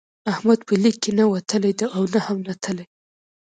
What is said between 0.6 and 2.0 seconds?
به لیک کې نه وتلی دی